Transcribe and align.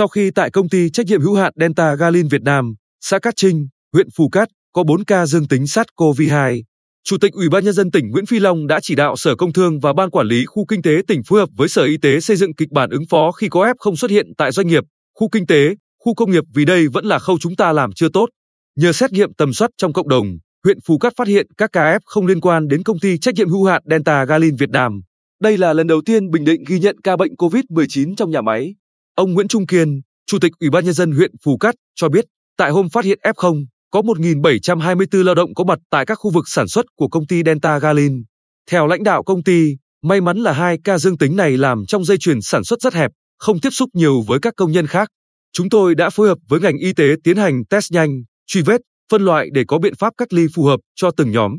Sau 0.00 0.08
khi 0.08 0.30
tại 0.30 0.50
công 0.50 0.68
ty 0.68 0.90
trách 0.90 1.06
nhiệm 1.06 1.20
hữu 1.20 1.34
hạn 1.34 1.52
Delta 1.56 1.94
Galin 1.94 2.28
Việt 2.28 2.42
Nam, 2.42 2.74
xã 3.00 3.18
Cát 3.18 3.34
Trinh, 3.36 3.68
huyện 3.92 4.08
Phù 4.16 4.28
Cát 4.28 4.48
có 4.72 4.84
4 4.84 5.04
ca 5.04 5.26
dương 5.26 5.48
tính 5.48 5.62
SARS-CoV-2, 5.64 6.62
Chủ 7.04 7.16
tịch 7.20 7.32
Ủy 7.32 7.48
ban 7.48 7.64
nhân 7.64 7.74
dân 7.74 7.90
tỉnh 7.90 8.10
Nguyễn 8.10 8.26
Phi 8.26 8.38
Long 8.38 8.66
đã 8.66 8.80
chỉ 8.82 8.94
đạo 8.94 9.16
Sở 9.16 9.36
Công 9.36 9.52
Thương 9.52 9.80
và 9.80 9.92
Ban 9.92 10.10
quản 10.10 10.26
lý 10.26 10.44
khu 10.44 10.64
kinh 10.68 10.82
tế 10.82 10.90
tỉnh 11.08 11.22
phối 11.26 11.40
hợp 11.40 11.48
với 11.56 11.68
Sở 11.68 11.84
Y 11.84 11.96
tế 12.02 12.20
xây 12.20 12.36
dựng 12.36 12.54
kịch 12.54 12.68
bản 12.72 12.90
ứng 12.90 13.02
phó 13.10 13.32
khi 13.32 13.48
có 13.48 13.72
F0 13.78 13.94
xuất 13.94 14.10
hiện 14.10 14.26
tại 14.38 14.52
doanh 14.52 14.66
nghiệp, 14.66 14.84
khu 15.14 15.28
kinh 15.28 15.46
tế, 15.46 15.74
khu 15.98 16.14
công 16.14 16.30
nghiệp 16.30 16.44
vì 16.54 16.64
đây 16.64 16.88
vẫn 16.88 17.04
là 17.04 17.18
khâu 17.18 17.38
chúng 17.38 17.56
ta 17.56 17.72
làm 17.72 17.92
chưa 17.92 18.08
tốt. 18.12 18.28
Nhờ 18.76 18.92
xét 18.92 19.12
nghiệm 19.12 19.34
tầm 19.34 19.52
soát 19.52 19.70
trong 19.76 19.92
cộng 19.92 20.08
đồng, 20.08 20.26
huyện 20.64 20.78
Phú 20.86 20.98
Cát 20.98 21.12
phát 21.16 21.28
hiện 21.28 21.46
các 21.56 21.70
ca 21.72 21.96
F 21.96 22.00
không 22.04 22.26
liên 22.26 22.40
quan 22.40 22.68
đến 22.68 22.82
công 22.82 22.98
ty 22.98 23.18
trách 23.18 23.34
nhiệm 23.34 23.48
hữu 23.48 23.64
hạn 23.64 23.82
Delta 23.90 24.24
Galin 24.24 24.56
Việt 24.56 24.70
Nam. 24.70 25.00
Đây 25.42 25.58
là 25.58 25.72
lần 25.72 25.86
đầu 25.86 26.00
tiên 26.06 26.30
Bình 26.30 26.44
Định 26.44 26.64
ghi 26.68 26.78
nhận 26.78 27.00
ca 27.00 27.16
bệnh 27.16 27.34
COVID-19 27.34 28.14
trong 28.16 28.30
nhà 28.30 28.40
máy. 28.40 28.74
Ông 29.14 29.32
Nguyễn 29.32 29.48
Trung 29.48 29.66
Kiên, 29.66 30.00
Chủ 30.26 30.38
tịch 30.38 30.52
Ủy 30.60 30.70
ban 30.70 30.84
nhân 30.84 30.94
dân 30.94 31.12
huyện 31.12 31.30
Phù 31.44 31.56
Cát 31.56 31.74
cho 31.94 32.08
biết, 32.08 32.24
tại 32.56 32.70
hôm 32.70 32.88
phát 32.88 33.04
hiện 33.04 33.18
F0, 33.24 33.64
có 33.90 34.00
1.724 34.00 35.24
lao 35.24 35.34
động 35.34 35.54
có 35.54 35.64
mặt 35.64 35.78
tại 35.90 36.06
các 36.06 36.14
khu 36.14 36.30
vực 36.30 36.44
sản 36.48 36.68
xuất 36.68 36.86
của 36.96 37.08
công 37.08 37.26
ty 37.26 37.42
Delta 37.46 37.78
Galin. 37.78 38.22
Theo 38.70 38.86
lãnh 38.86 39.02
đạo 39.02 39.22
công 39.22 39.42
ty, 39.42 39.76
may 40.02 40.20
mắn 40.20 40.38
là 40.38 40.52
hai 40.52 40.78
ca 40.84 40.98
dương 40.98 41.18
tính 41.18 41.36
này 41.36 41.56
làm 41.56 41.86
trong 41.86 42.04
dây 42.04 42.18
chuyền 42.18 42.40
sản 42.40 42.64
xuất 42.64 42.80
rất 42.80 42.94
hẹp, 42.94 43.10
không 43.38 43.60
tiếp 43.60 43.70
xúc 43.70 43.88
nhiều 43.92 44.22
với 44.26 44.38
các 44.42 44.54
công 44.56 44.72
nhân 44.72 44.86
khác. 44.86 45.08
Chúng 45.52 45.68
tôi 45.68 45.94
đã 45.94 46.10
phối 46.10 46.28
hợp 46.28 46.38
với 46.48 46.60
ngành 46.60 46.76
y 46.76 46.92
tế 46.92 47.14
tiến 47.24 47.36
hành 47.36 47.64
test 47.64 47.92
nhanh, 47.92 48.10
truy 48.46 48.62
vết, 48.62 48.80
phân 49.10 49.22
loại 49.22 49.48
để 49.52 49.64
có 49.68 49.78
biện 49.78 49.94
pháp 49.98 50.12
cách 50.16 50.32
ly 50.32 50.46
phù 50.54 50.64
hợp 50.64 50.80
cho 50.94 51.10
từng 51.16 51.30
nhóm. 51.30 51.52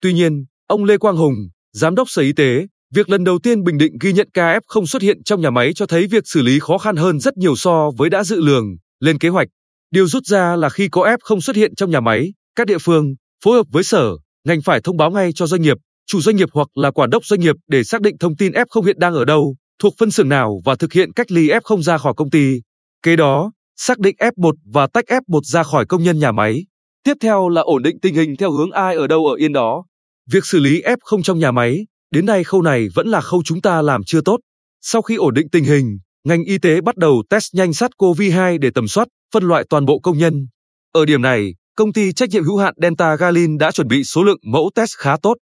Tuy 0.00 0.12
nhiên, 0.12 0.44
ông 0.66 0.84
Lê 0.84 0.98
Quang 0.98 1.16
Hùng, 1.16 1.34
Giám 1.72 1.94
đốc 1.94 2.10
Sở 2.10 2.22
Y 2.22 2.32
tế, 2.32 2.66
việc 2.94 3.10
lần 3.10 3.24
đầu 3.24 3.38
tiên 3.38 3.62
Bình 3.62 3.78
Định 3.78 3.92
ghi 4.00 4.12
nhận 4.12 4.28
ca 4.34 4.58
F 4.58 4.60
không 4.66 4.86
xuất 4.86 5.02
hiện 5.02 5.22
trong 5.22 5.40
nhà 5.40 5.50
máy 5.50 5.72
cho 5.74 5.86
thấy 5.86 6.06
việc 6.06 6.22
xử 6.26 6.42
lý 6.42 6.58
khó 6.58 6.78
khăn 6.78 6.96
hơn 6.96 7.20
rất 7.20 7.36
nhiều 7.36 7.56
so 7.56 7.90
với 7.96 8.10
đã 8.10 8.24
dự 8.24 8.40
lường, 8.40 8.64
lên 9.00 9.18
kế 9.18 9.28
hoạch. 9.28 9.48
Điều 9.90 10.06
rút 10.06 10.26
ra 10.26 10.56
là 10.56 10.68
khi 10.68 10.88
có 10.88 11.02
F 11.02 11.18
không 11.22 11.40
xuất 11.40 11.56
hiện 11.56 11.74
trong 11.74 11.90
nhà 11.90 12.00
máy, 12.00 12.32
các 12.56 12.66
địa 12.66 12.78
phương 12.78 13.14
phối 13.44 13.56
hợp 13.56 13.66
với 13.70 13.82
sở, 13.82 14.10
ngành 14.44 14.62
phải 14.62 14.80
thông 14.80 14.96
báo 14.96 15.10
ngay 15.10 15.30
cho 15.34 15.46
doanh 15.46 15.62
nghiệp, 15.62 15.76
chủ 16.06 16.20
doanh 16.20 16.36
nghiệp 16.36 16.48
hoặc 16.52 16.68
là 16.74 16.90
quản 16.90 17.10
đốc 17.10 17.24
doanh 17.24 17.40
nghiệp 17.40 17.56
để 17.68 17.84
xác 17.84 18.00
định 18.00 18.18
thông 18.18 18.36
tin 18.36 18.52
F 18.52 18.64
không 18.70 18.84
hiện 18.84 18.98
đang 18.98 19.14
ở 19.14 19.24
đâu, 19.24 19.56
thuộc 19.78 19.94
phân 19.98 20.10
xưởng 20.10 20.28
nào 20.28 20.60
và 20.64 20.74
thực 20.74 20.92
hiện 20.92 21.12
cách 21.12 21.30
ly 21.30 21.48
F 21.48 21.60
không 21.64 21.82
ra 21.82 21.98
khỏi 21.98 22.14
công 22.16 22.30
ty. 22.30 22.60
Kế 23.02 23.16
đó, 23.16 23.52
xác 23.76 23.98
định 23.98 24.16
F1 24.18 24.52
và 24.72 24.86
tách 24.86 25.04
F1 25.04 25.40
ra 25.42 25.62
khỏi 25.62 25.86
công 25.86 26.02
nhân 26.02 26.18
nhà 26.18 26.32
máy. 26.32 26.64
Tiếp 27.04 27.14
theo 27.20 27.48
là 27.48 27.60
ổn 27.60 27.82
định 27.82 28.00
tình 28.00 28.14
hình 28.14 28.36
theo 28.36 28.50
hướng 28.50 28.70
ai 28.70 28.94
ở 28.94 29.06
đâu 29.06 29.26
ở 29.26 29.34
yên 29.34 29.52
đó. 29.52 29.84
Việc 30.32 30.46
xử 30.46 30.58
lý 30.58 30.82
F0 30.82 31.22
trong 31.22 31.38
nhà 31.38 31.50
máy, 31.50 31.86
đến 32.10 32.26
nay 32.26 32.44
khâu 32.44 32.62
này 32.62 32.88
vẫn 32.94 33.08
là 33.08 33.20
khâu 33.20 33.42
chúng 33.44 33.60
ta 33.60 33.82
làm 33.82 34.04
chưa 34.04 34.20
tốt. 34.20 34.40
Sau 34.80 35.02
khi 35.02 35.16
ổn 35.16 35.34
định 35.34 35.48
tình 35.52 35.64
hình, 35.64 35.98
ngành 36.24 36.44
y 36.44 36.58
tế 36.58 36.80
bắt 36.80 36.96
đầu 36.96 37.22
test 37.30 37.54
nhanh 37.54 37.70
SARS-CoV-2 37.70 38.58
để 38.58 38.70
tầm 38.74 38.88
soát, 38.88 39.08
phân 39.34 39.44
loại 39.44 39.64
toàn 39.70 39.84
bộ 39.84 39.98
công 39.98 40.18
nhân. 40.18 40.46
Ở 40.92 41.04
điểm 41.04 41.22
này, 41.22 41.54
công 41.76 41.92
ty 41.92 42.12
trách 42.12 42.28
nhiệm 42.28 42.44
hữu 42.44 42.56
hạn 42.56 42.74
Delta 42.82 43.16
Galin 43.16 43.58
đã 43.58 43.72
chuẩn 43.72 43.88
bị 43.88 44.04
số 44.04 44.22
lượng 44.22 44.38
mẫu 44.42 44.70
test 44.74 44.90
khá 44.96 45.16
tốt. 45.22 45.34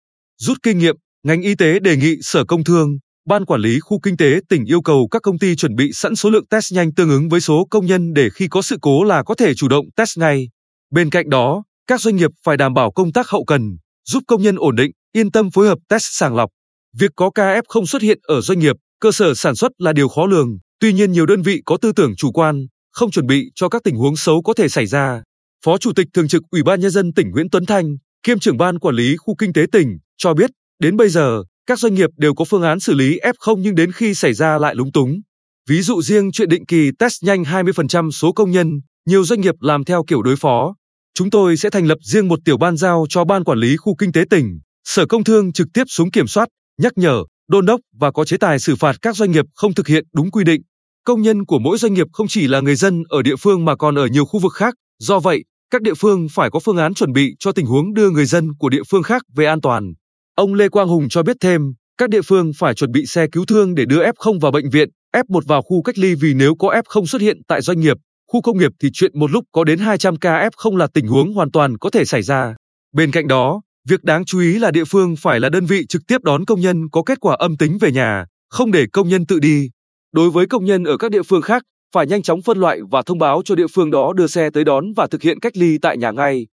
Rút 0.40 0.58
kinh 0.62 0.78
nghiệm, 0.78 0.96
ngành 1.22 1.42
y 1.42 1.54
tế 1.54 1.78
đề 1.78 1.96
nghị 1.96 2.16
Sở 2.22 2.44
Công 2.44 2.64
Thương, 2.64 2.98
Ban 3.28 3.44
quản 3.44 3.60
lý 3.60 3.80
khu 3.80 4.00
kinh 4.02 4.16
tế 4.16 4.40
tỉnh 4.48 4.64
yêu 4.64 4.80
cầu 4.80 5.08
các 5.10 5.22
công 5.22 5.38
ty 5.38 5.56
chuẩn 5.56 5.74
bị 5.74 5.90
sẵn 5.92 6.16
số 6.16 6.30
lượng 6.30 6.46
test 6.46 6.72
nhanh 6.72 6.94
tương 6.94 7.08
ứng 7.10 7.28
với 7.28 7.40
số 7.40 7.66
công 7.70 7.86
nhân 7.86 8.12
để 8.12 8.28
khi 8.34 8.48
có 8.48 8.62
sự 8.62 8.76
cố 8.82 9.04
là 9.04 9.22
có 9.22 9.34
thể 9.34 9.54
chủ 9.54 9.68
động 9.68 9.86
test 9.96 10.18
ngay. 10.18 10.48
Bên 10.90 11.10
cạnh 11.10 11.30
đó, 11.30 11.64
các 11.86 12.00
doanh 12.00 12.16
nghiệp 12.16 12.30
phải 12.44 12.56
đảm 12.56 12.74
bảo 12.74 12.92
công 12.92 13.12
tác 13.12 13.28
hậu 13.28 13.44
cần, 13.44 13.76
giúp 14.04 14.22
công 14.26 14.42
nhân 14.42 14.56
ổn 14.56 14.76
định, 14.76 14.90
yên 15.16 15.30
tâm 15.30 15.50
phối 15.50 15.66
hợp 15.66 15.78
test 15.88 16.04
sàng 16.10 16.36
lọc. 16.36 16.50
Việc 16.98 17.10
có 17.16 17.30
ca 17.30 17.42
F 17.42 17.62
không 17.68 17.86
xuất 17.86 18.02
hiện 18.02 18.18
ở 18.22 18.40
doanh 18.40 18.58
nghiệp, 18.58 18.76
cơ 19.00 19.12
sở 19.12 19.34
sản 19.34 19.54
xuất 19.54 19.72
là 19.78 19.92
điều 19.92 20.08
khó 20.08 20.26
lường, 20.26 20.58
tuy 20.80 20.92
nhiên 20.92 21.12
nhiều 21.12 21.26
đơn 21.26 21.42
vị 21.42 21.62
có 21.64 21.76
tư 21.82 21.92
tưởng 21.92 22.16
chủ 22.16 22.32
quan, 22.32 22.66
không 22.92 23.10
chuẩn 23.10 23.26
bị 23.26 23.50
cho 23.54 23.68
các 23.68 23.82
tình 23.84 23.96
huống 23.96 24.16
xấu 24.16 24.42
có 24.42 24.54
thể 24.54 24.68
xảy 24.68 24.86
ra. 24.86 25.22
Phó 25.64 25.78
Chủ 25.78 25.92
tịch 25.92 26.06
Thường 26.14 26.28
trực 26.28 26.42
Ủy 26.50 26.62
ban 26.62 26.80
Nhân 26.80 26.90
dân 26.90 27.12
tỉnh 27.12 27.30
Nguyễn 27.30 27.50
Tuấn 27.50 27.66
Thanh, 27.66 27.96
kiêm 28.22 28.38
trưởng 28.38 28.56
ban 28.56 28.78
quản 28.78 28.94
lý 28.94 29.16
khu 29.16 29.34
kinh 29.38 29.52
tế 29.52 29.66
tỉnh, 29.72 29.98
cho 30.16 30.34
biết, 30.34 30.50
đến 30.80 30.96
bây 30.96 31.08
giờ, 31.08 31.42
các 31.66 31.78
doanh 31.78 31.94
nghiệp 31.94 32.10
đều 32.16 32.34
có 32.34 32.44
phương 32.44 32.62
án 32.62 32.80
xử 32.80 32.94
lý 32.94 33.18
F0 33.18 33.56
nhưng 33.58 33.74
đến 33.74 33.92
khi 33.92 34.14
xảy 34.14 34.34
ra 34.34 34.58
lại 34.58 34.74
lúng 34.74 34.92
túng. 34.92 35.20
Ví 35.68 35.82
dụ 35.82 36.02
riêng 36.02 36.32
chuyện 36.32 36.48
định 36.48 36.66
kỳ 36.66 36.90
test 36.98 37.22
nhanh 37.22 37.42
20% 37.42 38.10
số 38.10 38.32
công 38.32 38.50
nhân, 38.50 38.80
nhiều 39.08 39.24
doanh 39.24 39.40
nghiệp 39.40 39.54
làm 39.60 39.84
theo 39.84 40.04
kiểu 40.06 40.22
đối 40.22 40.36
phó. 40.36 40.74
Chúng 41.14 41.30
tôi 41.30 41.56
sẽ 41.56 41.70
thành 41.70 41.86
lập 41.86 41.98
riêng 42.02 42.28
một 42.28 42.38
tiểu 42.44 42.56
ban 42.58 42.76
giao 42.76 43.06
cho 43.08 43.24
ban 43.24 43.44
quản 43.44 43.58
lý 43.58 43.76
khu 43.76 43.94
kinh 43.96 44.12
tế 44.12 44.24
tỉnh, 44.30 44.58
Sở 44.84 45.06
Công 45.06 45.24
Thương 45.24 45.52
trực 45.52 45.68
tiếp 45.74 45.84
xuống 45.86 46.10
kiểm 46.10 46.26
soát, 46.26 46.48
nhắc 46.82 46.92
nhở, 46.96 47.24
đôn 47.48 47.66
đốc 47.66 47.80
và 47.98 48.10
có 48.10 48.24
chế 48.24 48.36
tài 48.36 48.58
xử 48.58 48.76
phạt 48.76 48.96
các 49.02 49.16
doanh 49.16 49.30
nghiệp 49.30 49.44
không 49.54 49.74
thực 49.74 49.88
hiện 49.88 50.04
đúng 50.14 50.30
quy 50.30 50.44
định. 50.44 50.62
Công 51.04 51.22
nhân 51.22 51.44
của 51.44 51.58
mỗi 51.58 51.78
doanh 51.78 51.94
nghiệp 51.94 52.06
không 52.12 52.28
chỉ 52.28 52.48
là 52.48 52.60
người 52.60 52.74
dân 52.74 53.02
ở 53.08 53.22
địa 53.22 53.36
phương 53.36 53.64
mà 53.64 53.76
còn 53.76 53.94
ở 53.94 54.06
nhiều 54.06 54.24
khu 54.24 54.40
vực 54.40 54.52
khác, 54.52 54.74
do 54.98 55.20
vậy, 55.20 55.44
các 55.70 55.82
địa 55.82 55.94
phương 55.94 56.26
phải 56.30 56.50
có 56.50 56.58
phương 56.60 56.76
án 56.76 56.94
chuẩn 56.94 57.12
bị 57.12 57.34
cho 57.38 57.52
tình 57.52 57.66
huống 57.66 57.94
đưa 57.94 58.10
người 58.10 58.26
dân 58.26 58.48
của 58.58 58.68
địa 58.68 58.82
phương 58.90 59.02
khác 59.02 59.22
về 59.36 59.46
an 59.46 59.60
toàn. 59.60 59.92
Ông 60.36 60.54
Lê 60.54 60.68
Quang 60.68 60.88
Hùng 60.88 61.08
cho 61.08 61.22
biết 61.22 61.36
thêm, 61.40 61.62
các 61.98 62.10
địa 62.10 62.22
phương 62.22 62.50
phải 62.58 62.74
chuẩn 62.74 62.92
bị 62.92 63.06
xe 63.06 63.26
cứu 63.32 63.44
thương 63.44 63.74
để 63.74 63.84
đưa 63.84 64.04
F0 64.04 64.40
vào 64.40 64.52
bệnh 64.52 64.70
viện, 64.70 64.88
F1 65.16 65.40
vào 65.46 65.62
khu 65.62 65.82
cách 65.82 65.98
ly 65.98 66.14
vì 66.14 66.34
nếu 66.34 66.54
có 66.54 66.68
F0 66.68 67.06
xuất 67.06 67.22
hiện 67.22 67.38
tại 67.48 67.60
doanh 67.60 67.80
nghiệp, 67.80 67.96
khu 68.32 68.42
công 68.42 68.58
nghiệp 68.58 68.72
thì 68.80 68.88
chuyện 68.92 69.18
một 69.18 69.30
lúc 69.30 69.44
có 69.52 69.64
đến 69.64 69.78
200 69.78 70.16
ca 70.16 70.48
F0 70.48 70.76
là 70.76 70.86
tình 70.94 71.06
huống 71.06 71.34
hoàn 71.34 71.50
toàn 71.50 71.78
có 71.78 71.90
thể 71.90 72.04
xảy 72.04 72.22
ra. 72.22 72.54
Bên 72.92 73.10
cạnh 73.10 73.28
đó, 73.28 73.60
việc 73.88 74.04
đáng 74.04 74.24
chú 74.24 74.40
ý 74.40 74.58
là 74.58 74.70
địa 74.70 74.84
phương 74.84 75.16
phải 75.16 75.40
là 75.40 75.48
đơn 75.48 75.66
vị 75.66 75.86
trực 75.88 76.02
tiếp 76.06 76.22
đón 76.22 76.44
công 76.44 76.60
nhân 76.60 76.88
có 76.92 77.02
kết 77.02 77.20
quả 77.20 77.36
âm 77.38 77.56
tính 77.56 77.78
về 77.80 77.92
nhà, 77.92 78.26
không 78.50 78.72
để 78.72 78.86
công 78.92 79.08
nhân 79.08 79.26
tự 79.26 79.38
đi. 79.38 79.70
Đối 80.12 80.30
với 80.30 80.46
công 80.46 80.64
nhân 80.64 80.84
ở 80.84 80.96
các 80.96 81.10
địa 81.10 81.22
phương 81.22 81.42
khác, 81.42 81.62
phải 81.94 82.06
nhanh 82.06 82.22
chóng 82.22 82.42
phân 82.42 82.58
loại 82.58 82.80
và 82.90 83.02
thông 83.02 83.18
báo 83.18 83.42
cho 83.44 83.54
địa 83.54 83.66
phương 83.74 83.90
đó 83.90 84.12
đưa 84.16 84.26
xe 84.26 84.50
tới 84.50 84.64
đón 84.64 84.92
và 84.96 85.06
thực 85.06 85.22
hiện 85.22 85.40
cách 85.40 85.56
ly 85.56 85.78
tại 85.82 85.96
nhà 85.96 86.10
ngay. 86.10 86.46